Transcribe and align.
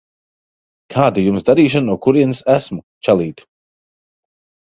Kāda 0.93 1.25
Jums 1.25 1.45
darīšana 1.49 1.85
no 1.89 1.97
kurienes 2.07 2.41
esmu, 2.55 2.81
čalīt? 3.09 3.43